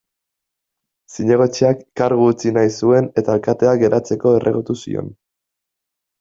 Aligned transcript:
Zinegotziak 1.17 1.83
kargu 2.01 2.25
utzi 2.33 2.55
nahi 2.57 2.73
zuen 2.81 3.11
eta 3.23 3.35
alkateak 3.39 3.83
geratzeko 3.85 4.35
erregutu 4.41 4.79
zion. 4.83 5.15